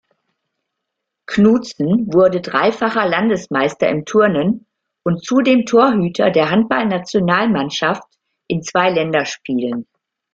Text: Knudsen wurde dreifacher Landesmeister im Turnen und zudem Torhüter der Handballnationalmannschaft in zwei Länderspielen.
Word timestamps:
Knudsen 1.27 2.11
wurde 2.11 2.41
dreifacher 2.41 3.07
Landesmeister 3.07 3.87
im 3.89 4.03
Turnen 4.03 4.65
und 5.05 5.23
zudem 5.23 5.67
Torhüter 5.67 6.31
der 6.31 6.49
Handballnationalmannschaft 6.49 8.11
in 8.47 8.63
zwei 8.63 8.89
Länderspielen. 8.89 9.85